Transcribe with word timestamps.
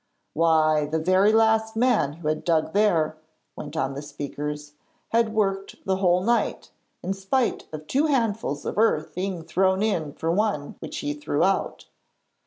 'Why, 0.33 0.87
the 0.87 0.97
very 0.97 1.31
last 1.31 1.75
man 1.75 2.13
who 2.13 2.27
had 2.27 2.43
dug 2.43 2.73
there,' 2.73 3.17
went 3.55 3.77
on 3.77 3.93
the 3.93 4.01
speakers, 4.01 4.73
'had 5.09 5.31
worked 5.31 5.75
the 5.85 5.97
whole 5.97 6.23
night, 6.23 6.71
in 7.03 7.13
spite 7.13 7.67
of 7.71 7.85
two 7.85 8.07
handfuls 8.07 8.65
of 8.65 8.79
earth 8.79 9.13
being 9.13 9.43
thrown 9.43 9.83
in 9.83 10.13
for 10.13 10.31
one 10.31 10.73
which 10.79 10.97
he 10.97 11.13
threw 11.13 11.43
out. 11.43 11.85